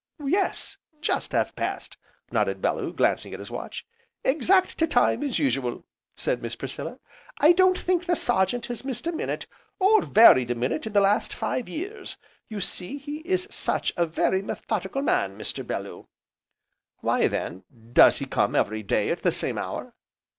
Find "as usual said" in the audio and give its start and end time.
5.21-6.41